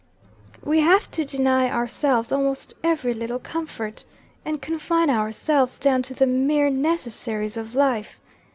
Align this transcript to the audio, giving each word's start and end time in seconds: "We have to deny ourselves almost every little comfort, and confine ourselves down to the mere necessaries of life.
"We 0.63 0.79
have 0.79 1.11
to 1.11 1.23
deny 1.23 1.69
ourselves 1.69 2.31
almost 2.31 2.73
every 2.83 3.13
little 3.13 3.37
comfort, 3.37 4.03
and 4.43 4.59
confine 4.59 5.11
ourselves 5.11 5.77
down 5.77 6.01
to 6.01 6.15
the 6.15 6.25
mere 6.25 6.71
necessaries 6.71 7.55
of 7.55 7.75
life. 7.75 8.19